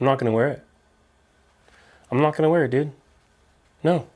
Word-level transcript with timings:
I'm 0.00 0.06
not 0.06 0.18
going 0.18 0.30
to 0.30 0.34
wear 0.34 0.48
it. 0.48 0.64
I'm 2.10 2.20
not 2.20 2.36
going 2.36 2.44
to 2.44 2.50
wear 2.50 2.64
it, 2.64 2.70
dude. 2.70 2.92
No. 3.82 4.06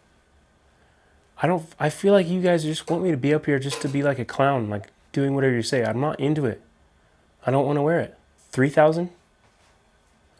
I 1.43 1.47
don't, 1.47 1.67
I 1.79 1.91
feel 1.91 2.13
like 2.13 2.29
you 2.29 2.41
guys 2.41 2.63
just 2.63 2.89
want 2.89 3.03
me 3.03 3.11
to 3.11 3.17
be 3.17 3.35
up 3.35 3.47
here 3.47 3.59
just 3.59 3.83
to 3.83 3.89
be 3.89 4.03
like 4.03 4.19
a 4.19 4.25
clown, 4.25 4.71
like 4.71 4.89
doing 5.11 5.35
whatever 5.35 5.55
you 5.55 5.63
say. 5.63 5.85
I'm 5.85 6.01
not 6.01 6.21
into 6.21 6.47
it. 6.47 6.63
I 7.45 7.51
don't 7.51 7.67
want 7.67 7.77
to 7.77 7.83
wear 7.83 8.01
it. 8.01 8.17
3000 8.53 9.11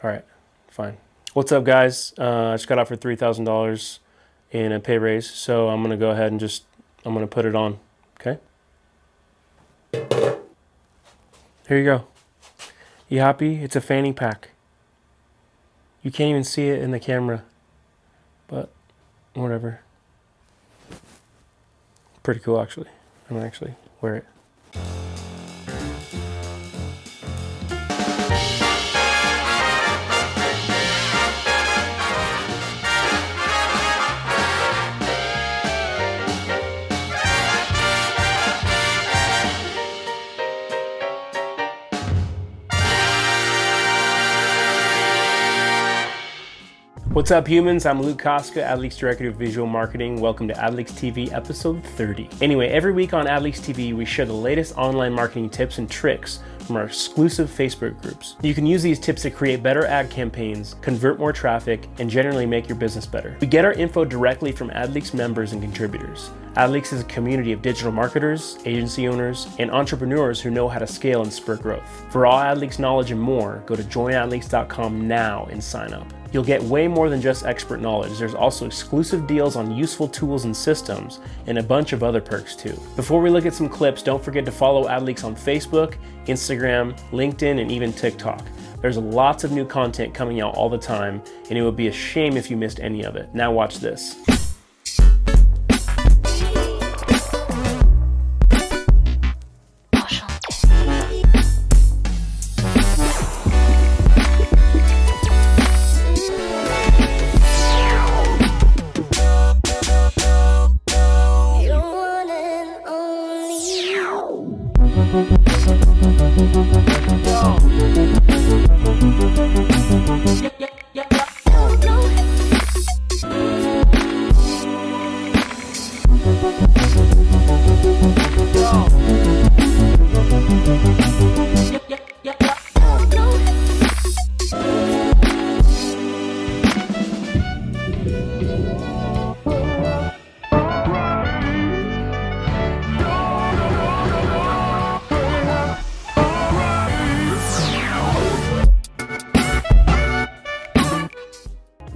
All 0.03 0.11
right, 0.11 0.25
fine. 0.69 0.97
What's 1.33 1.51
up, 1.51 1.65
guys? 1.65 2.15
Uh, 2.19 2.51
I 2.51 2.55
just 2.55 2.69
got 2.69 2.87
for 2.87 2.97
$3,000 2.97 3.99
in 4.53 4.71
a 4.71 4.79
pay 4.79 4.99
raise, 4.99 5.29
so 5.29 5.69
I'm 5.69 5.81
going 5.81 5.91
to 5.91 5.97
go 5.97 6.11
ahead 6.11 6.31
and 6.31 6.39
just, 6.39 6.65
I'm 7.05 7.15
going 7.15 7.27
to 7.27 7.33
put 7.33 7.47
it 7.47 7.57
on, 7.57 7.79
okay? 8.21 8.39
Here 11.67 11.79
you 11.79 11.85
go. 11.85 12.07
You 13.09 13.21
happy? 13.21 13.63
It's 13.63 13.77
a 13.77 13.81
fanny 13.81 14.13
pack. 14.13 14.51
You 16.03 16.11
can't 16.11 16.31
even 16.31 16.45
see 16.45 16.69
it 16.69 16.83
in 16.83 16.91
the 16.91 16.99
camera, 16.99 17.45
but 18.49 18.71
whatever. 19.35 19.81
Pretty 22.23 22.41
cool, 22.41 22.61
actually. 22.61 22.89
I'm 23.31 23.37
actually 23.39 23.75
wear 24.01 24.17
it. 24.17 24.27
What's 47.13 47.31
up, 47.31 47.47
humans? 47.47 47.85
I'm 47.85 48.01
Luke 48.01 48.17
Koska, 48.17 48.63
AdLeaks 48.63 48.97
Director 48.97 49.29
of 49.29 49.35
Visual 49.35 49.67
Marketing. 49.67 50.19
Welcome 50.19 50.49
to 50.49 50.55
AdLeaks 50.55 50.93
TV 50.93 51.31
episode 51.31 51.85
30. 51.85 52.27
Anyway, 52.41 52.69
every 52.69 52.95
week 52.95 53.13
on 53.13 53.27
AdLeaks 53.27 53.61
TV, 53.61 53.95
we 53.95 54.07
share 54.07 54.25
the 54.25 54.33
latest 54.33 54.79
online 54.79 55.13
marketing 55.13 55.51
tips 55.51 55.77
and 55.77 55.91
tricks 55.91 56.39
from 56.61 56.77
our 56.77 56.85
exclusive 56.85 57.51
Facebook 57.51 58.01
groups. 58.01 58.37
You 58.41 58.55
can 58.55 58.65
use 58.65 58.83
these 58.83 58.99
tips 58.99 59.21
to 59.23 59.31
create 59.31 59.63
better 59.63 59.85
ad 59.85 60.09
campaigns, 60.09 60.75
convert 60.81 61.19
more 61.19 61.35
traffic, 61.35 61.87
and 61.99 62.09
generally 62.09 62.47
make 62.47 62.67
your 62.67 62.79
business 62.79 63.05
better. 63.05 63.37
We 63.43 63.47
get 63.47 63.67
our 63.67 63.75
info 63.75 64.07
directly 64.07 64.51
from 64.51 64.71
AdLeaks 64.71 65.13
members 65.13 65.53
and 65.53 65.61
contributors. 65.61 66.31
AdLeaks 66.57 66.93
is 66.93 67.01
a 67.01 67.05
community 67.05 67.53
of 67.53 67.63
digital 67.63 67.91
marketers, 67.91 68.59
agency 68.67 69.09
owners, 69.09 69.49
and 69.59 69.71
entrepreneurs 69.71 70.39
who 70.39 70.51
know 70.51 70.69
how 70.69 70.79
to 70.79 70.87
scale 70.87 71.23
and 71.23 71.33
spur 71.33 71.57
growth. 71.57 72.05
For 72.11 72.27
all 72.27 72.39
AdLeaks 72.39 72.79
knowledge 72.79 73.11
and 73.11 73.21
more, 73.21 73.63
go 73.65 73.75
to 73.75 73.83
joinadleaks.com 73.83 75.09
now 75.09 75.49
and 75.51 75.65
sign 75.65 75.95
up. 75.95 76.07
You'll 76.31 76.45
get 76.45 76.63
way 76.63 76.89
more 76.89 77.09
than 77.09 77.23
just 77.23 77.47
expert 77.47 77.81
knowledge. 77.81 78.19
There's 78.19 78.35
also 78.35 78.67
exclusive 78.67 79.27
deals 79.27 79.57
on 79.57 79.75
useful 79.75 80.07
tools 80.07 80.45
and 80.45 80.55
systems, 80.55 81.21
and 81.47 81.57
a 81.57 81.63
bunch 81.63 81.95
of 81.95 82.03
other 82.03 82.21
perks 82.21 82.55
too. 82.55 82.79
Before 82.97 83.23
we 83.23 83.31
look 83.31 83.47
at 83.47 83.55
some 83.55 83.69
clips, 83.69 84.03
don't 84.03 84.23
forget 84.23 84.45
to 84.45 84.53
follow 84.53 84.89
AdLeaks 84.89 85.25
on 85.25 85.35
Facebook, 85.35 85.95
Instagram, 86.27 86.99
LinkedIn, 87.13 87.63
and 87.63 87.71
even 87.71 87.95
TikTok. 87.95 88.45
There's 88.83 88.99
lots 88.99 89.45
of 89.45 89.53
new 89.53 89.65
content 89.65 90.13
coming 90.13 90.43
out 90.43 90.55
all 90.55 90.69
the 90.69 90.77
time, 90.77 91.23
and 91.49 91.59
it 91.59 91.63
would 91.63 91.77
be 91.77 91.89
a 91.89 91.93
shame 91.93 92.37
if 92.37 92.51
you 92.51 92.59
missed 92.59 92.81
any 92.81 93.05
of 93.05 93.17
it. 93.17 93.35
Now, 93.35 93.53
watch 93.53 93.79
this. 93.79 94.17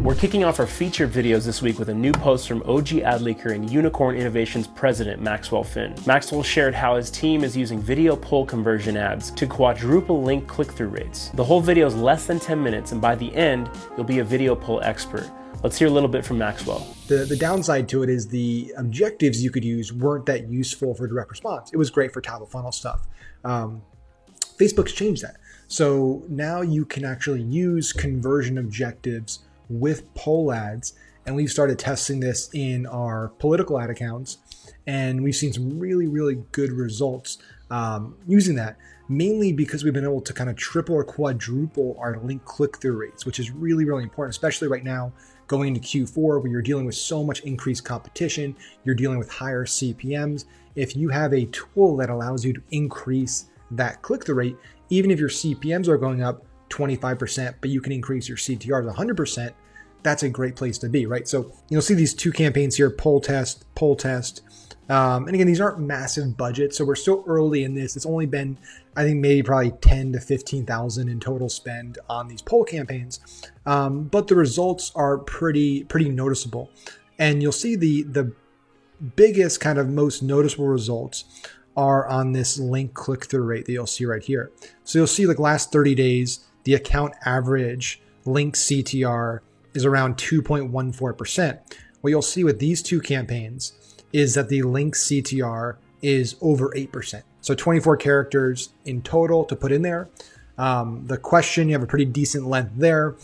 We're 0.07 0.15
kicking 0.15 0.45
off 0.45 0.61
our 0.61 0.69
featured 0.69 1.11
videos 1.11 1.47
this 1.47 1.61
week 1.61 1.81
with 1.81 1.89
a 1.89 1.95
new 1.95 2.13
post 2.13 2.47
from 2.47 2.63
OG 2.63 3.03
AdLeaker 3.03 3.53
and 3.53 3.69
Unicorn 3.69 4.15
Innovations 4.15 4.69
president 4.69 5.21
Maxwell 5.21 5.65
Finn. 5.65 5.97
Maxwell 6.07 6.45
shared 6.45 6.77
how 6.77 6.95
his 6.95 7.11
team 7.11 7.43
is 7.43 7.57
using 7.57 7.81
video 7.81 8.15
poll 8.15 8.47
conversion 8.47 8.97
ads 8.97 9.33
to 9.33 9.49
quadruple 9.49 10.23
link 10.23 10.47
click 10.47 10.71
through 10.71 10.91
rates. 10.91 11.31
The 11.31 11.43
whole 11.43 11.61
video 11.61 11.89
is 11.89 11.97
less 11.97 12.25
than 12.25 12.39
10 12.39 12.63
minutes, 12.63 12.93
and 12.93 13.01
by 13.01 13.17
the 13.17 13.35
end, 13.35 13.69
you'll 13.97 14.05
be 14.05 14.21
a 14.21 14.25
video 14.25 14.55
poll 14.55 14.81
expert. 14.85 15.29
Let's 15.65 15.77
hear 15.77 15.89
a 15.89 15.91
little 15.91 16.09
bit 16.09 16.25
from 16.25 16.39
Maxwell. 16.39 16.87
The, 17.09 17.25
the 17.25 17.37
downside 17.37 17.89
to 17.89 18.05
it 18.05 18.09
is 18.09 18.29
the 18.29 18.73
objectives 18.77 19.43
you 19.43 19.51
could 19.51 19.65
use 19.65 19.93
weren't 19.93 20.27
that 20.27 20.49
useful 20.49 20.95
for 20.95 21.09
direct 21.09 21.31
response. 21.31 21.73
It 21.73 21.79
was 21.79 21.91
great 21.91 22.13
for 22.13 22.21
top 22.21 22.43
of 22.43 22.49
funnel 22.49 22.71
stuff. 22.71 23.09
Um, 23.43 23.83
Facebook's 24.57 24.93
changed 24.93 25.25
that. 25.25 25.39
So 25.67 26.23
now 26.29 26.61
you 26.61 26.85
can 26.85 27.05
actually 27.05 27.43
use 27.43 27.93
conversion 27.93 28.57
objectives 28.57 29.41
with 29.69 30.13
poll 30.15 30.53
ads. 30.53 30.95
And 31.27 31.35
we've 31.35 31.51
started 31.51 31.79
testing 31.79 32.21
this 32.21 32.51
in 32.53 32.87
our 32.87 33.29
political 33.39 33.81
ad 33.81 33.91
accounts. 33.91 34.39
And 34.87 35.23
we've 35.23 35.35
seen 35.35 35.53
some 35.53 35.79
really, 35.79 36.07
really 36.07 36.37
good 36.53 36.71
results 36.73 37.39
um, 37.71 38.17
using 38.29 38.55
that, 38.57 38.77
mainly 39.09 39.53
because 39.53 39.83
we've 39.83 39.93
been 39.93 40.05
able 40.05 40.21
to 40.21 40.33
kind 40.33 40.49
of 40.49 40.57
triple 40.57 40.95
or 40.95 41.05
quadruple 41.05 41.97
our 41.99 42.19
link 42.21 42.45
click 42.45 42.79
through 42.79 42.97
rates, 42.97 43.27
which 43.27 43.41
is 43.41 43.51
really, 43.51 43.85
really 43.85 44.05
important, 44.05 44.35
especially 44.35 44.69
right 44.69 44.85
now 44.85 45.13
going 45.47 45.75
into 45.75 45.81
Q4 45.81 46.43
where 46.43 46.51
you're 46.51 46.63
dealing 46.63 46.87
with 46.87 46.95
so 46.95 47.23
much 47.25 47.41
increased 47.41 47.85
competition, 47.85 48.57
you're 48.85 48.95
dealing 48.95 49.19
with 49.19 49.31
higher 49.31 49.65
CPMs. 49.65 50.45
If 50.75 50.97
you 50.97 51.09
have 51.09 51.33
a 51.33 51.47
tool 51.47 51.97
that 51.97 52.11
allows 52.11 52.45
you 52.45 52.53
to 52.53 52.63
increase 52.71 53.47
that 53.73 54.03
click 54.03 54.25
through 54.25 54.37
rate, 54.37 54.57
even 54.91 55.11
if 55.11 55.19
your 55.19 55.29
CPMs 55.29 55.89
are 55.89 55.99
going 55.99 56.23
up 56.23 56.45
25%, 56.71 57.55
but 57.61 57.71
you 57.71 57.81
can 57.81 57.93
increase 57.93 58.29
your 58.29 58.39
CTRs 58.39 58.95
100%, 58.95 59.53
that's 60.03 60.23
a 60.23 60.29
great 60.29 60.55
place 60.55 60.79
to 60.79 60.89
be, 60.89 61.05
right? 61.05 61.27
So 61.27 61.53
you'll 61.69 61.83
see 61.83 61.95
these 61.95 62.15
two 62.15 62.31
campaigns 62.31 62.77
here 62.77 62.91
poll 62.91 63.21
test, 63.21 63.65
poll 63.75 63.97
test. 63.97 64.43
Um, 64.89 65.27
and 65.27 65.35
again, 65.35 65.49
these 65.49 65.61
aren't 65.61 65.81
massive 65.81 66.37
budgets, 66.37 66.79
so 66.79 66.85
we're 66.85 66.95
still 66.95 67.25
early 67.27 67.65
in 67.65 67.75
this. 67.75 67.97
It's 67.97 68.07
only 68.07 68.27
been, 68.27 68.57
I 68.95 69.03
think, 69.03 69.19
maybe 69.19 69.43
probably 69.43 69.73
ten 69.73 70.13
to 70.13 70.21
fifteen 70.21 70.65
thousand 70.65 71.09
in 71.09 71.19
total 71.19 71.49
spend 71.49 71.99
on 72.09 72.29
these 72.29 72.41
poll 72.41 72.63
campaigns, 72.63 73.19
um, 73.67 74.05
but 74.05 74.29
the 74.29 74.37
results 74.37 74.93
are 74.95 75.19
pretty 75.19 75.83
pretty 75.83 76.09
noticeable. 76.09 76.71
And 77.19 77.43
you'll 77.43 77.51
see 77.51 77.75
the 77.75 78.05
the 78.05 78.33
biggest 79.17 79.59
kind 79.59 79.79
of 79.79 79.89
most 79.89 80.23
noticeable 80.23 80.69
results 80.69 81.25
are 81.77 82.07
on 82.07 82.33
this 82.33 82.59
link 82.59 82.95
click 82.95 83.27
through 83.27 83.43
rate 83.43 83.67
that 83.67 83.73
you'll 83.73 83.87
see 83.87 84.07
right 84.07 84.23
here. 84.23 84.51
So 84.85 85.01
you'll 85.01 85.07
see 85.07 85.27
like 85.27 85.39
last 85.39 85.73
30 85.73 85.95
days, 85.95 86.47
the 86.67 86.75
account 86.75 87.15
average 87.25 88.01
link 88.25 88.57
CTR 88.57 89.39
is 89.73 89.85
around 89.85 90.17
2.14%. 90.17 91.61
What 92.01 92.11
you'll 92.11 92.23
see 92.23 92.43
with 92.43 92.59
these 92.59 92.83
two 92.83 93.01
campaigns 93.01 93.73
is 94.13 94.35
that 94.35 94.49
the 94.49 94.63
link 94.63 94.97
CTR 94.97 95.77
is 96.03 96.35
over 96.41 96.71
8%. 96.71 97.23
So 97.41 97.55
24 97.55 97.99
characters 97.99 98.71
in 98.85 99.01
total 99.03 99.45
to 99.45 99.55
put 99.55 99.71
in 99.71 99.83
there. 99.83 100.09
Um, 100.59 101.07
the 101.07 101.19
question, 101.19 101.69
you 101.69 101.75
have 101.75 101.85
a 101.85 101.87
pretty 101.87 102.05
decent 102.05 102.49
length 102.49 102.73
there. 102.75 103.15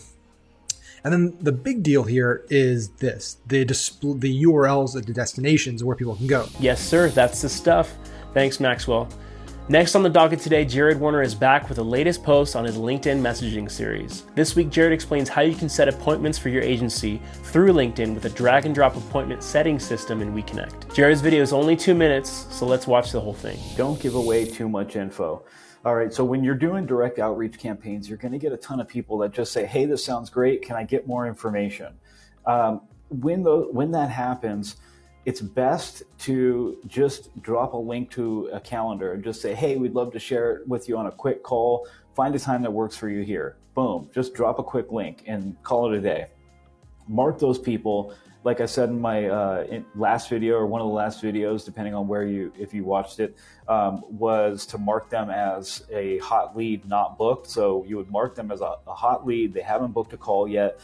And 1.03 1.11
then 1.11 1.37
the 1.41 1.51
big 1.51 1.83
deal 1.83 2.03
here 2.03 2.45
is 2.49 2.91
this 2.91 3.35
the 3.45 3.65
display, 3.65 4.13
the 4.19 4.43
URLs, 4.45 4.93
the 4.93 5.01
destinations 5.01 5.83
where 5.83 5.97
people 5.97 6.15
can 6.15 6.27
go. 6.27 6.47
Yes, 6.61 6.81
sir, 6.81 7.09
that's 7.09 7.41
the 7.41 7.49
stuff. 7.49 7.97
Thanks, 8.33 8.61
Maxwell. 8.61 9.09
Next 9.69 9.95
on 9.95 10.03
the 10.03 10.09
docket 10.09 10.41
today, 10.41 10.65
Jared 10.65 10.99
Warner 10.99 11.21
is 11.21 11.33
back 11.33 11.69
with 11.69 11.77
the 11.77 11.85
latest 11.85 12.21
post 12.21 12.57
on 12.57 12.65
his 12.65 12.75
LinkedIn 12.75 13.21
messaging 13.21 13.71
series. 13.71 14.23
This 14.35 14.57
week, 14.57 14.69
Jared 14.69 14.91
explains 14.91 15.29
how 15.29 15.39
you 15.39 15.55
can 15.55 15.69
set 15.69 15.87
appointments 15.87 16.37
for 16.37 16.49
your 16.49 16.61
agency 16.61 17.21
through 17.43 17.71
LinkedIn 17.71 18.13
with 18.13 18.25
a 18.25 18.29
drag 18.31 18.65
and 18.65 18.75
drop 18.75 18.97
appointment 18.97 19.41
setting 19.41 19.79
system 19.79 20.21
in 20.21 20.33
WeConnect. 20.33 20.93
Jared's 20.93 21.21
video 21.21 21.41
is 21.41 21.53
only 21.53 21.77
two 21.77 21.95
minutes, 21.95 22.45
so 22.51 22.65
let's 22.65 22.87
watch 22.87 23.13
the 23.13 23.21
whole 23.21 23.33
thing. 23.33 23.57
Don't 23.77 24.01
give 24.01 24.15
away 24.15 24.43
too 24.43 24.67
much 24.67 24.97
info. 24.97 25.45
All 25.85 25.95
right. 25.95 26.13
So 26.13 26.25
when 26.25 26.43
you're 26.43 26.55
doing 26.55 26.85
direct 26.85 27.17
outreach 27.19 27.57
campaigns, 27.57 28.09
you're 28.09 28.17
going 28.17 28.33
to 28.33 28.39
get 28.39 28.51
a 28.51 28.57
ton 28.57 28.81
of 28.81 28.89
people 28.89 29.17
that 29.19 29.31
just 29.31 29.53
say, 29.53 29.65
"Hey, 29.65 29.85
this 29.85 30.03
sounds 30.03 30.29
great. 30.29 30.61
Can 30.61 30.75
I 30.75 30.83
get 30.83 31.07
more 31.07 31.25
information?" 31.25 31.93
Um, 32.45 32.81
when 33.09 33.43
the 33.43 33.69
when 33.71 33.91
that 33.91 34.09
happens, 34.09 34.75
it's 35.25 35.41
best 35.41 36.03
to 36.19 36.77
just 36.87 37.29
drop 37.41 37.73
a 37.73 37.77
link 37.77 38.11
to 38.11 38.49
a 38.53 38.59
calendar 38.59 39.13
and 39.13 39.23
just 39.23 39.41
say, 39.41 39.53
"Hey, 39.53 39.77
we'd 39.77 39.93
love 39.93 40.11
to 40.13 40.19
share 40.19 40.55
it 40.55 40.67
with 40.67 40.89
you 40.89 40.97
on 40.97 41.07
a 41.07 41.11
quick 41.11 41.43
call. 41.43 41.87
Find 42.15 42.35
a 42.35 42.39
time 42.39 42.61
that 42.63 42.71
works 42.71 42.97
for 42.97 43.09
you 43.09 43.23
here." 43.23 43.57
Boom. 43.75 44.09
Just 44.13 44.33
drop 44.33 44.59
a 44.59 44.63
quick 44.63 44.91
link 44.91 45.23
and 45.25 45.55
call 45.63 45.91
it 45.91 45.97
a 45.97 46.01
day. 46.01 46.27
Mark 47.07 47.39
those 47.39 47.59
people 47.59 48.13
like 48.43 48.59
I 48.59 48.65
said 48.65 48.89
in 48.89 48.99
my 48.99 49.27
uh, 49.27 49.65
in 49.69 49.85
last 49.95 50.29
video 50.29 50.55
or 50.55 50.67
one 50.67 50.81
of 50.81 50.87
the 50.87 50.93
last 50.93 51.21
videos, 51.23 51.63
depending 51.63 51.93
on 51.93 52.07
where 52.07 52.23
you 52.23 52.51
if 52.57 52.73
you 52.73 52.83
watched 52.83 53.19
it, 53.19 53.37
um, 53.67 54.03
was 54.09 54.65
to 54.67 54.77
mark 54.77 55.09
them 55.09 55.29
as 55.29 55.85
a 55.91 56.17
hot 56.19 56.55
lead, 56.55 56.87
not 56.87 57.17
booked. 57.17 57.49
So 57.49 57.85
you 57.87 57.97
would 57.97 58.11
mark 58.11 58.35
them 58.35 58.51
as 58.51 58.61
a, 58.61 58.75
a 58.87 58.93
hot 58.93 59.25
lead. 59.25 59.53
They 59.53 59.61
haven't 59.61 59.91
booked 59.91 60.13
a 60.13 60.17
call 60.17 60.47
yet, 60.47 60.79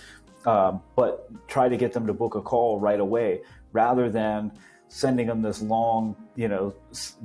um, 0.45 0.81
but 0.95 1.29
try 1.47 1.69
to 1.69 1.77
get 1.77 1.93
them 1.93 2.07
to 2.07 2.13
book 2.13 2.35
a 2.35 2.41
call 2.41 2.79
right 2.79 2.99
away 2.99 3.41
rather 3.73 4.09
than 4.09 4.51
sending 4.87 5.27
them 5.27 5.41
this 5.41 5.61
long, 5.61 6.15
you 6.35 6.47
know, 6.47 6.73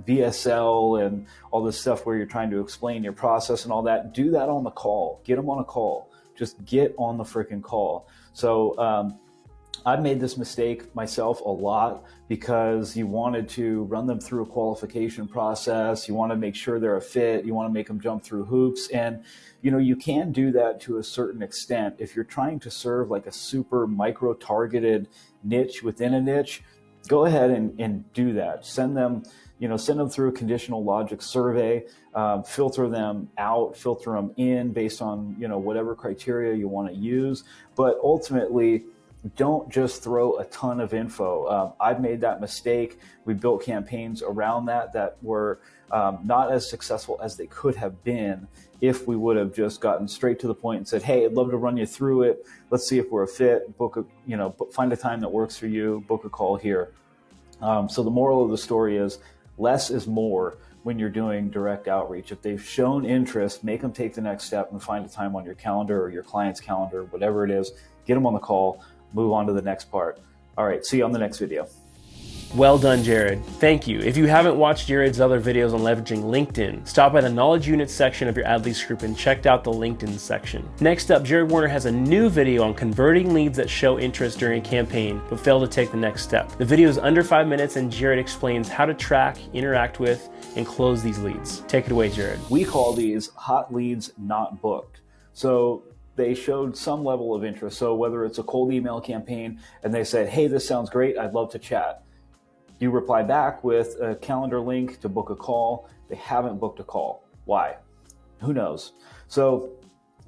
VSL 0.07 1.05
and 1.05 1.27
all 1.51 1.63
this 1.63 1.81
stuff 1.81 2.05
where 2.05 2.17
you're 2.17 2.27
trying 2.27 2.51
to 2.51 2.61
explain 2.61 3.03
your 3.03 3.15
process 3.15 3.65
and 3.65 3.73
all 3.73 3.83
that. 3.83 4.13
Do 4.13 4.31
that 4.33 4.49
on 4.49 4.65
the 4.65 4.71
call. 4.71 5.23
Get 5.25 5.37
them 5.37 5.49
on 5.49 5.59
a 5.61 5.65
call. 5.65 6.11
Just 6.37 6.63
get 6.65 6.95
on 6.99 7.17
the 7.17 7.25
freaking 7.25 7.63
call. 7.63 8.09
So 8.33 8.77
um, 8.79 9.19
I've 9.87 10.01
made 10.01 10.19
this 10.19 10.39
mistake 10.39 10.95
myself 10.95 11.41
a 11.43 11.49
lot 11.49 12.05
because 12.27 12.97
you 12.97 13.07
wanted 13.07 13.49
to 13.51 13.83
run 13.85 14.07
them 14.07 14.19
through 14.19 14.43
a 14.43 14.47
qualification 14.47 15.29
process. 15.29 16.09
You 16.09 16.15
want 16.15 16.33
to 16.33 16.37
make 16.37 16.55
sure 16.55 16.81
they're 16.81 16.97
a 16.97 17.03
fit. 17.03 17.45
You 17.45 17.55
want 17.55 17.69
to 17.69 17.73
make 17.73 17.87
them 17.89 18.01
jump 18.01 18.25
through 18.25 18.47
hoops. 18.47 18.89
And, 18.89 19.23
you 19.61 19.71
know, 19.71 19.79
you 19.79 19.95
can 19.95 20.33
do 20.33 20.53
that 20.53 20.81
to 20.83 20.97
a 20.99 21.03
certain 21.03 21.43
extent. 21.43 21.97
If 21.99 22.17
you're 22.17 22.25
trying 22.25 22.61
to 22.61 22.71
serve 22.71 23.11
like 23.11 23.27
a 23.27 23.33
super 23.33 23.87
micro 23.87 24.33
targeted 24.33 25.09
niche 25.43 25.83
within 25.83 26.15
a 26.15 26.21
niche, 26.21 26.63
go 27.07 27.27
ahead 27.27 27.51
and, 27.51 27.79
and 27.79 28.11
do 28.15 28.33
that. 28.33 28.65
Send 28.65 28.97
them, 28.97 29.23
you 29.59 29.69
know, 29.69 29.77
send 29.77 30.01
them 30.01 30.09
through 30.09 30.29
a 30.29 30.33
conditional 30.33 30.83
logic 30.83 31.21
survey, 31.21 31.85
um, 32.15 32.43
filter 32.43 32.89
them 32.89 33.29
out, 33.37 33.77
filter 33.77 34.13
them 34.13 34.33
in 34.39 34.73
based 34.73 35.03
on, 35.03 35.37
you 35.39 35.47
know, 35.47 35.59
whatever 35.59 35.95
criteria 35.95 36.55
you 36.55 36.69
want 36.69 36.89
to 36.89 36.95
use. 36.95 37.45
But 37.77 37.99
ultimately, 38.03 38.85
don't 39.37 39.71
just 39.71 40.03
throw 40.03 40.39
a 40.39 40.45
ton 40.47 40.81
of 40.81 40.93
info. 40.93 41.49
Um, 41.49 41.73
I've 41.81 42.01
made 42.01 42.21
that 42.21 42.41
mistake. 42.41 42.99
We 43.25 43.35
built 43.35 43.63
campaigns 43.63 44.23
around 44.23 44.67
that 44.67 44.93
that 44.93 45.17
were 45.23 45.61
um, 45.91 46.19
not 46.25 46.53
as 46.53 46.69
successful 46.69 47.19
as 47.23 47.37
they 47.37 47.47
could 47.47 47.75
have 47.77 48.03
been 48.05 48.47
if 48.81 49.07
we 49.07 49.17
would 49.17 49.37
have 49.37 49.55
just 49.55 49.81
gotten 49.81 50.07
straight 50.07 50.39
to 50.41 50.47
the 50.47 50.55
point 50.55 50.79
and 50.79 50.89
said, 50.89 51.03
"Hey, 51.03 51.25
I'd 51.25 51.33
love 51.33 51.51
to 51.51 51.57
run 51.57 51.77
you 51.77 51.87
through 51.87 52.25
it. 52.25 52.47
Let's 52.71 52.87
see 52.87 52.99
if 52.99 53.11
we're 53.11 53.23
a 53.23 53.29
fit. 53.29 53.77
Book 53.79 53.97
a, 53.97 54.05
you 54.27 54.37
know, 54.37 54.55
find 54.73 54.93
a 54.93 54.97
time 54.97 55.21
that 55.21 55.31
works 55.31 55.57
for 55.57 55.69
you. 55.69 56.05
Book 56.07 56.25
a 56.25 56.29
call 56.29 56.57
here." 56.57 56.93
Um, 57.63 57.89
so 57.89 58.03
the 58.03 58.11
moral 58.11 58.45
of 58.45 58.51
the 58.51 58.59
story 58.59 58.99
is 58.99 59.21
less 59.57 59.89
is 59.89 60.07
more 60.07 60.59
when 60.83 60.99
you're 60.99 61.09
doing 61.09 61.49
direct 61.49 61.89
outreach. 61.89 62.31
If 62.31 62.43
they've 62.43 62.63
shown 62.63 63.07
interest, 63.07 63.65
make 63.65 63.81
them 63.81 63.93
take 63.93 64.15
the 64.15 64.21
next 64.21 64.45
step 64.45 64.71
and 64.71 64.83
find 64.83 65.07
a 65.07 65.09
time 65.09 65.35
on 65.35 65.47
your 65.47 65.55
calendar 65.55 66.03
or 66.03 66.11
your 66.11 66.23
client's 66.23 66.61
calendar, 66.61 67.05
whatever 67.05 67.43
it 67.45 67.51
is. 67.51 67.73
Get 68.07 68.15
them 68.15 68.27
on 68.27 68.35
the 68.35 68.39
call 68.39 68.85
move 69.15 69.33
on 69.33 69.47
to 69.47 69.53
the 69.53 69.63
next 69.63 69.91
part. 69.91 70.21
All 70.59 70.67
right, 70.67 70.85
see 70.85 70.99
you 70.99 71.05
on 71.05 71.13
the 71.13 71.19
next 71.19 71.39
video. 71.39 71.67
Well 72.55 72.79
done, 72.79 73.03
Jared. 73.03 73.45
Thank 73.59 73.89
you. 73.89 73.99
If 73.99 74.17
you 74.17 74.29
haven't 74.29 74.57
watched 74.57 74.87
Jared's 74.87 75.21
other 75.21 75.41
videos 75.41 75.75
on 75.75 75.81
leveraging 75.81 76.23
LinkedIn, 76.23 76.87
stop 76.87 77.13
by 77.13 77.21
the 77.21 77.29
Knowledge 77.29 77.67
Unit 77.67 77.91
section 77.91 78.29
of 78.29 78.37
your 78.37 78.47
AdLeaks 78.47 78.87
group 78.87 79.03
and 79.03 79.19
check 79.19 79.45
out 79.45 79.65
the 79.65 79.73
LinkedIn 79.73 80.17
section. 80.21 80.69
Next 80.81 81.11
up, 81.11 81.25
Jared 81.25 81.51
Warner 81.51 81.67
has 81.67 81.87
a 81.87 81.91
new 81.91 82.29
video 82.29 82.63
on 82.63 82.73
converting 82.73 83.35
leads 83.35 83.57
that 83.57 83.69
show 83.69 83.99
interest 83.99 84.39
during 84.39 84.61
a 84.61 84.65
campaign 84.65 85.21
but 85.29 85.41
fail 85.41 85.61
to 85.61 85.67
take 85.67 85.91
the 85.91 85.97
next 85.97 86.23
step. 86.23 86.49
The 86.57 86.65
video 86.65 86.89
is 86.89 86.97
under 86.97 87.25
five 87.25 87.49
minutes 87.49 87.75
and 87.75 87.91
Jared 87.91 88.21
explains 88.21 88.69
how 88.69 88.87
to 88.87 88.95
track, 88.95 89.37
interact 89.53 89.99
with, 89.99 90.29
and 90.55 90.65
close 90.65 91.03
these 91.03 91.19
leads. 91.19 91.63
Take 91.63 91.87
it 91.87 91.93
away, 91.93 92.09
Jared. 92.09 92.39
We 92.51 92.65
call 92.65 92.93
these 92.93 93.31
hot 93.35 93.75
leads 93.75 94.13
not 94.17 94.63
booked. 94.63 95.01
So 95.33 95.83
they 96.17 96.35
showed 96.35 96.77
some 96.77 97.05
level 97.05 97.35
of 97.35 97.45
interest. 97.45 97.79
So 97.79 97.95
whether 97.95 98.25
it's 98.25 98.39
a 98.39 98.43
cold 98.43 98.73
email 98.73 99.01
campaign 99.01 99.61
and 99.83 99.93
they 99.93 100.05
said, 100.05 100.29
"Hey, 100.29 100.47
this 100.47 100.67
sounds 100.67 100.91
great. 100.91 101.19
I'd 101.19 101.35
love 101.35 101.51
to 101.53 101.59
chat." 101.59 102.03
You 102.79 102.91
reply 102.91 103.23
back 103.23 103.63
with 103.65 103.97
a 104.01 104.17
calendar 104.17 104.61
link 104.61 105.01
to 105.01 105.09
book 105.09 105.31
a 105.31 105.37
call. 105.37 105.89
They 106.09 106.17
haven't 106.17 106.59
booked 106.59 106.81
a 106.81 106.85
call. 106.85 107.25
Why? 107.45 107.77
Who 108.41 108.53
knows? 108.53 108.93
So 109.29 109.71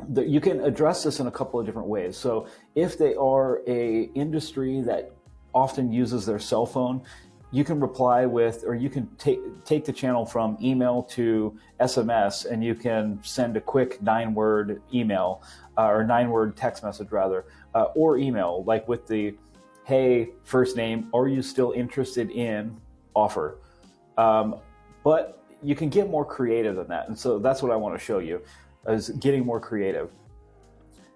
the, 0.08 0.26
you 0.26 0.40
can 0.40 0.60
address 0.60 1.02
this 1.04 1.20
in 1.20 1.26
a 1.26 1.30
couple 1.30 1.58
of 1.60 1.66
different 1.66 1.88
ways. 1.88 2.16
So 2.16 2.46
if 2.74 2.98
they 2.98 3.14
are 3.14 3.62
a 3.66 4.02
industry 4.14 4.80
that 4.82 5.12
often 5.54 5.92
uses 5.92 6.26
their 6.26 6.38
cell 6.38 6.66
phone, 6.66 7.02
you 7.56 7.64
can 7.64 7.80
reply 7.80 8.26
with, 8.26 8.64
or 8.66 8.74
you 8.74 8.90
can 8.90 9.06
take 9.16 9.40
take 9.64 9.86
the 9.86 9.92
channel 9.92 10.26
from 10.26 10.58
email 10.62 11.02
to 11.04 11.58
SMS, 11.80 12.44
and 12.44 12.62
you 12.62 12.74
can 12.74 13.18
send 13.22 13.56
a 13.56 13.62
quick 13.62 14.02
nine 14.02 14.34
word 14.34 14.82
email 14.92 15.42
uh, 15.78 15.86
or 15.86 16.04
nine 16.04 16.28
word 16.28 16.54
text 16.54 16.84
message 16.84 17.10
rather, 17.10 17.46
uh, 17.74 17.84
or 17.94 18.18
email 18.18 18.62
like 18.64 18.86
with 18.86 19.06
the, 19.06 19.34
"Hey, 19.84 20.32
first 20.44 20.76
name, 20.76 21.08
are 21.14 21.28
you 21.28 21.40
still 21.40 21.72
interested 21.72 22.30
in 22.30 22.76
offer?" 23.14 23.56
Um, 24.18 24.56
but 25.02 25.42
you 25.62 25.74
can 25.74 25.88
get 25.88 26.10
more 26.10 26.26
creative 26.26 26.76
than 26.76 26.88
that, 26.88 27.08
and 27.08 27.18
so 27.18 27.38
that's 27.38 27.62
what 27.62 27.72
I 27.72 27.76
want 27.76 27.98
to 27.98 28.04
show 28.04 28.18
you, 28.18 28.42
is 28.86 29.08
getting 29.08 29.46
more 29.46 29.60
creative. 29.60 30.10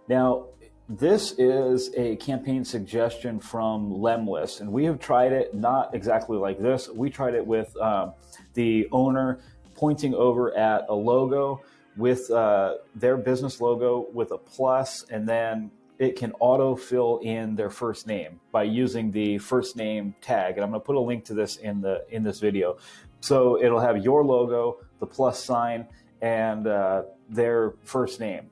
Now, 0.08 0.46
this 0.90 1.34
is 1.38 1.92
a 1.96 2.16
campaign 2.16 2.64
suggestion 2.64 3.38
from 3.38 3.92
Lemlist, 3.92 4.60
and 4.60 4.72
we 4.72 4.84
have 4.87 4.98
tried 4.98 5.32
it 5.32 5.54
not 5.54 5.94
exactly 5.94 6.37
like 6.37 6.58
this. 6.58 6.88
We 6.88 7.10
tried 7.10 7.34
it 7.34 7.46
with 7.46 7.75
um, 7.76 8.12
the 8.54 8.88
owner 8.90 9.38
pointing 9.76 10.14
over 10.14 10.56
at 10.56 10.87
a 10.88 10.94
logo 10.94 11.62
with 11.96 12.28
uh, 12.32 12.75
their 12.96 13.16
business 13.16 13.60
logo 13.60 14.08
with 14.12 14.32
a 14.32 14.38
plus, 14.38 15.04
and 15.10 15.28
then 15.28 15.70
it 16.00 16.16
can 16.16 16.32
auto 16.40 16.75
fill 16.75 17.20
in 17.22 17.54
their 17.54 17.70
first 17.70 18.08
name 18.08 18.40
by 18.50 18.64
using 18.64 19.12
the 19.12 19.38
first 19.38 19.76
name 19.76 20.12
tag. 20.20 20.54
And 20.56 20.64
I'm 20.64 20.70
going 20.70 20.81
to 20.81 20.84
put 20.84 20.96
a 20.96 21.00
link 21.00 21.25
to 21.26 21.34
this 21.34 21.58
in 21.58 21.81
the 21.81 22.04
in 22.10 22.25
this 22.25 22.40
video. 22.40 22.78
So 23.20 23.62
it'll 23.62 23.81
have 23.81 23.98
your 23.98 24.25
logo, 24.25 24.78
the 24.98 25.06
plus 25.06 25.40
sign, 25.40 25.87
and 26.20 26.66
uh, 26.66 27.02
their 27.28 27.75
first 27.84 28.19
name. 28.19 28.50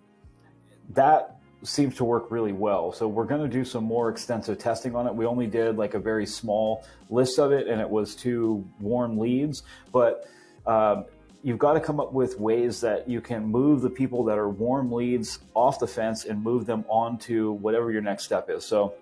That 0.90 1.37
seems 1.62 1.96
to 1.96 2.04
work 2.04 2.30
really 2.30 2.52
well. 2.52 2.92
So 2.92 3.08
we're 3.08 3.24
going 3.24 3.42
to 3.42 3.48
do 3.48 3.64
some 3.64 3.84
more 3.84 4.08
extensive 4.08 4.58
testing 4.58 4.94
on 4.94 5.06
it. 5.06 5.14
We 5.14 5.26
only 5.26 5.46
did 5.46 5.76
like 5.76 5.94
a 5.94 5.98
very 5.98 6.26
small 6.26 6.84
list 7.10 7.38
of 7.38 7.52
it, 7.52 7.66
and 7.66 7.80
it 7.80 7.88
was 7.88 8.14
two 8.14 8.64
warm 8.80 9.18
leads. 9.18 9.62
But 9.92 10.28
um, 10.66 11.06
you've 11.42 11.58
got 11.58 11.72
to 11.74 11.80
come 11.80 11.98
up 12.00 12.12
with 12.12 12.38
ways 12.38 12.80
that 12.80 13.08
you 13.08 13.20
can 13.20 13.44
move 13.44 13.80
the 13.80 13.90
people 13.90 14.24
that 14.24 14.38
are 14.38 14.48
warm 14.48 14.92
leads 14.92 15.40
off 15.54 15.78
the 15.78 15.86
fence 15.86 16.24
and 16.24 16.42
move 16.42 16.66
them 16.66 16.84
onto 16.88 17.52
whatever 17.52 17.90
your 17.90 18.02
next 18.02 18.24
step 18.24 18.48
is. 18.50 18.64
So 18.64 18.94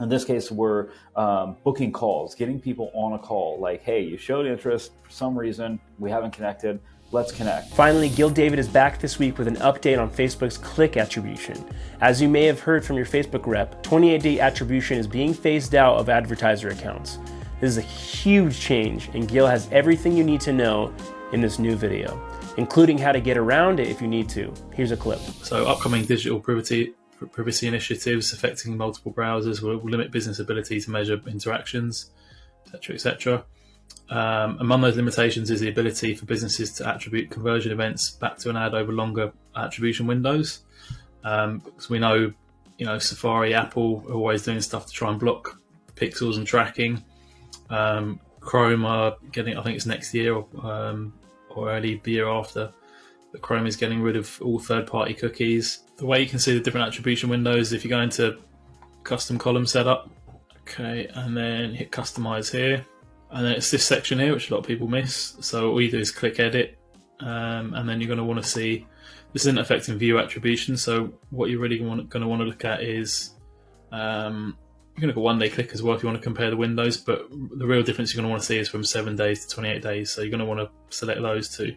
in 0.00 0.08
this 0.08 0.24
case, 0.24 0.50
we're 0.50 0.88
um, 1.14 1.56
booking 1.62 1.92
calls, 1.92 2.34
getting 2.34 2.60
people 2.60 2.90
on 2.94 3.12
a 3.12 3.18
call. 3.18 3.60
Like, 3.60 3.82
hey, 3.82 4.02
you 4.02 4.18
showed 4.18 4.46
interest 4.46 4.92
for 5.02 5.10
some 5.10 5.38
reason, 5.38 5.78
we 5.98 6.10
haven't 6.10 6.32
connected 6.32 6.80
Let's 7.14 7.30
connect. 7.30 7.72
Finally, 7.74 8.08
Gil 8.08 8.28
David 8.28 8.58
is 8.58 8.66
back 8.66 8.98
this 8.98 9.20
week 9.20 9.38
with 9.38 9.46
an 9.46 9.54
update 9.58 10.00
on 10.00 10.10
Facebook's 10.10 10.58
click 10.58 10.96
attribution. 10.96 11.64
As 12.00 12.20
you 12.20 12.28
may 12.28 12.44
have 12.46 12.58
heard 12.58 12.84
from 12.84 12.96
your 12.96 13.06
Facebook 13.06 13.46
rep, 13.46 13.80
28 13.84 14.20
day 14.20 14.40
attribution 14.40 14.98
is 14.98 15.06
being 15.06 15.32
phased 15.32 15.76
out 15.76 15.94
of 15.94 16.08
advertiser 16.08 16.70
accounts. 16.70 17.20
This 17.60 17.70
is 17.70 17.78
a 17.78 17.82
huge 17.82 18.58
change, 18.58 19.10
and 19.14 19.28
Gil 19.28 19.46
has 19.46 19.68
everything 19.70 20.16
you 20.16 20.24
need 20.24 20.40
to 20.40 20.52
know 20.52 20.92
in 21.32 21.40
this 21.40 21.60
new 21.60 21.76
video, 21.76 22.20
including 22.56 22.98
how 22.98 23.12
to 23.12 23.20
get 23.20 23.36
around 23.36 23.78
it 23.78 23.86
if 23.86 24.02
you 24.02 24.08
need 24.08 24.28
to. 24.30 24.52
Here's 24.74 24.90
a 24.90 24.96
clip. 24.96 25.20
So, 25.44 25.68
upcoming 25.68 26.04
digital 26.06 26.40
privacy 26.40 26.94
privacy 27.30 27.68
initiatives 27.68 28.32
affecting 28.32 28.76
multiple 28.76 29.12
browsers 29.12 29.62
will 29.62 29.76
limit 29.88 30.10
business 30.10 30.40
ability 30.40 30.80
to 30.80 30.90
measure 30.90 31.20
interactions, 31.28 32.10
etc., 32.66 32.96
etc. 32.96 33.44
Um, 34.10 34.58
among 34.60 34.82
those 34.82 34.96
limitations 34.96 35.50
is 35.50 35.60
the 35.60 35.68
ability 35.68 36.14
for 36.14 36.26
businesses 36.26 36.72
to 36.74 36.88
attribute 36.88 37.30
conversion 37.30 37.72
events 37.72 38.10
back 38.10 38.36
to 38.38 38.50
an 38.50 38.56
ad 38.56 38.74
over 38.74 38.92
longer 38.92 39.32
attribution 39.56 40.06
windows. 40.06 40.60
Um, 41.24 41.58
because 41.58 41.88
we 41.88 41.98
know, 41.98 42.32
you 42.78 42.86
know, 42.86 42.98
Safari, 42.98 43.54
Apple 43.54 44.04
are 44.08 44.14
always 44.14 44.42
doing 44.42 44.60
stuff 44.60 44.86
to 44.86 44.92
try 44.92 45.10
and 45.10 45.18
block 45.18 45.58
pixels 45.96 46.36
and 46.36 46.46
tracking. 46.46 47.02
Um, 47.70 48.20
Chrome 48.40 48.84
are 48.84 49.16
getting, 49.32 49.56
I 49.56 49.62
think 49.62 49.76
it's 49.76 49.86
next 49.86 50.12
year 50.12 50.34
or, 50.34 50.46
um, 50.62 51.14
or 51.48 51.70
early 51.70 52.00
the 52.04 52.12
year 52.12 52.28
after, 52.28 52.70
that 53.32 53.40
Chrome 53.40 53.66
is 53.66 53.74
getting 53.74 54.02
rid 54.02 54.16
of 54.16 54.40
all 54.42 54.58
third 54.58 54.86
party 54.86 55.14
cookies. 55.14 55.80
The 55.96 56.04
way 56.04 56.20
you 56.20 56.28
can 56.28 56.38
see 56.38 56.52
the 56.52 56.60
different 56.60 56.86
attribution 56.86 57.30
windows, 57.30 57.72
if 57.72 57.84
you 57.84 57.90
go 57.90 58.00
into 58.00 58.38
custom 59.02 59.38
column 59.38 59.66
setup, 59.66 60.10
okay, 60.60 61.08
and 61.14 61.34
then 61.34 61.72
hit 61.72 61.90
customize 61.90 62.52
here 62.52 62.84
and 63.34 63.44
then 63.44 63.52
it's 63.52 63.72
this 63.72 63.84
section 63.84 64.20
here, 64.20 64.32
which 64.32 64.48
a 64.48 64.54
lot 64.54 64.60
of 64.60 64.66
people 64.66 64.86
miss. 64.86 65.36
So 65.40 65.72
all 65.72 65.80
you 65.80 65.90
do 65.90 65.98
is 65.98 66.12
click 66.12 66.38
edit, 66.38 66.78
um, 67.18 67.74
and 67.74 67.88
then 67.88 68.00
you're 68.00 68.06
going 68.06 68.18
to 68.18 68.24
want 68.24 68.40
to 68.40 68.48
see 68.48 68.86
this 69.32 69.42
isn't 69.42 69.58
affecting 69.58 69.98
view 69.98 70.20
attribution. 70.20 70.76
So 70.76 71.12
what 71.30 71.50
you're 71.50 71.60
really 71.60 71.78
going 71.78 72.08
to 72.08 72.28
want 72.28 72.40
to 72.40 72.46
look 72.46 72.64
at 72.64 72.84
is 72.84 73.30
um, 73.90 74.56
you're 74.94 75.00
going 75.00 75.12
to 75.12 75.14
go 75.14 75.20
one 75.20 75.40
day 75.40 75.48
click 75.48 75.72
as 75.72 75.82
well 75.82 75.96
if 75.96 76.02
you 76.04 76.08
want 76.08 76.20
to 76.20 76.22
compare 76.22 76.48
the 76.48 76.56
windows, 76.56 76.96
but 76.96 77.28
the 77.30 77.66
real 77.66 77.82
difference 77.82 78.14
you're 78.14 78.22
going 78.22 78.28
to 78.28 78.30
want 78.30 78.42
to 78.42 78.46
see 78.46 78.58
is 78.58 78.68
from 78.68 78.84
seven 78.84 79.16
days 79.16 79.44
to 79.44 79.52
28 79.52 79.82
days. 79.82 80.12
So 80.12 80.20
you're 80.22 80.30
going 80.30 80.38
to 80.38 80.46
want 80.46 80.60
to 80.60 80.96
select 80.96 81.20
those 81.20 81.48
two. 81.48 81.74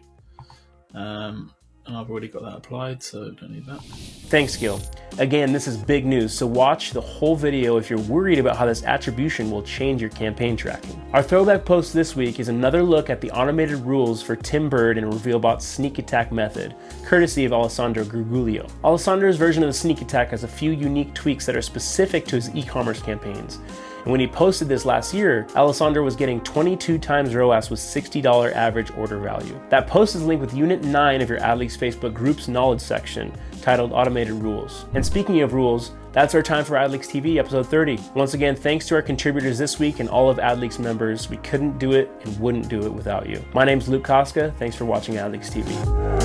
Um, 0.94 1.52
and 1.88 1.96
I've 1.96 2.10
already 2.10 2.28
got 2.28 2.42
that 2.42 2.56
applied, 2.56 3.02
so 3.02 3.30
don't 3.30 3.50
need 3.50 3.66
that. 3.66 3.80
Thanks, 4.28 4.56
Gil. 4.56 4.80
Again, 5.18 5.52
this 5.52 5.66
is 5.66 5.76
big 5.76 6.04
news, 6.04 6.32
so 6.32 6.46
watch 6.46 6.92
the 6.92 7.00
whole 7.00 7.34
video 7.34 7.78
if 7.78 7.88
you're 7.88 7.98
worried 8.00 8.38
about 8.38 8.56
how 8.56 8.66
this 8.66 8.84
attribution 8.84 9.50
will 9.50 9.62
change 9.62 10.00
your 10.00 10.10
campaign 10.10 10.56
tracking. 10.56 11.02
Our 11.14 11.22
throwback 11.22 11.64
post 11.64 11.94
this 11.94 12.14
week 12.14 12.38
is 12.38 12.48
another 12.48 12.82
look 12.82 13.08
at 13.08 13.20
the 13.20 13.30
automated 13.30 13.78
rules 13.78 14.22
for 14.22 14.36
Tim 14.36 14.68
Burd 14.68 14.98
and 14.98 15.10
RevealBot's 15.10 15.64
sneak 15.64 15.98
attack 15.98 16.30
method, 16.30 16.74
courtesy 17.04 17.46
of 17.46 17.52
Alessandro 17.52 18.04
Gargiulo. 18.04 18.70
Alessandro's 18.84 19.36
version 19.36 19.62
of 19.62 19.68
the 19.70 19.74
sneak 19.74 20.02
attack 20.02 20.28
has 20.30 20.44
a 20.44 20.48
few 20.48 20.72
unique 20.72 21.14
tweaks 21.14 21.46
that 21.46 21.56
are 21.56 21.62
specific 21.62 22.26
to 22.26 22.36
his 22.36 22.54
e-commerce 22.54 23.00
campaigns. 23.00 23.58
And 24.08 24.12
when 24.12 24.20
he 24.22 24.26
posted 24.26 24.68
this 24.68 24.86
last 24.86 25.12
year, 25.12 25.46
Alessandro 25.54 26.02
was 26.02 26.16
getting 26.16 26.40
22 26.40 26.96
times 26.96 27.34
ROAS 27.34 27.68
with 27.68 27.78
$60 27.78 28.54
average 28.54 28.90
order 28.92 29.18
value. 29.18 29.60
That 29.68 29.86
post 29.86 30.14
is 30.14 30.24
linked 30.24 30.40
with 30.40 30.54
Unit 30.54 30.82
9 30.82 31.20
of 31.20 31.28
your 31.28 31.40
AdLeaks 31.40 31.76
Facebook 31.76 32.14
group's 32.14 32.48
knowledge 32.48 32.80
section 32.80 33.30
titled 33.60 33.92
Automated 33.92 34.32
Rules. 34.32 34.86
And 34.94 35.04
speaking 35.04 35.42
of 35.42 35.52
rules, 35.52 35.92
that's 36.12 36.34
our 36.34 36.40
time 36.42 36.64
for 36.64 36.76
AdLeaks 36.76 37.06
TV, 37.06 37.36
episode 37.36 37.66
30. 37.66 37.98
Once 38.14 38.32
again, 38.32 38.56
thanks 38.56 38.86
to 38.86 38.94
our 38.94 39.02
contributors 39.02 39.58
this 39.58 39.78
week 39.78 40.00
and 40.00 40.08
all 40.08 40.30
of 40.30 40.38
AdLeaks 40.38 40.78
members. 40.78 41.28
We 41.28 41.36
couldn't 41.36 41.78
do 41.78 41.92
it 41.92 42.10
and 42.24 42.40
wouldn't 42.40 42.70
do 42.70 42.80
it 42.80 42.90
without 42.90 43.28
you. 43.28 43.44
My 43.52 43.66
name's 43.66 43.90
Luke 43.90 44.04
Koska. 44.04 44.54
Thanks 44.58 44.74
for 44.74 44.86
watching 44.86 45.16
AdLeaks 45.16 45.50
TV. 45.50 46.17